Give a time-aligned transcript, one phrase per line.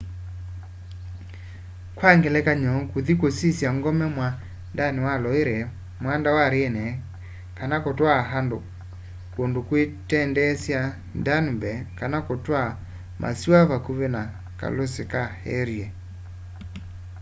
[1.97, 5.57] kwang'elekanyo kũthĩ kũsyĩsya ng'ome mwandanĩ wa loĩre
[6.01, 6.85] mwanda wa rhĩne
[7.57, 8.59] kana kũtwaa andũ
[9.33, 10.79] kũndũ kwĩkwendeesya
[11.25, 12.77] danũbe kana kũtwaa
[13.21, 14.21] masĩwa vakũvĩ na
[14.59, 15.23] kalũsĩ ka
[15.57, 15.87] erie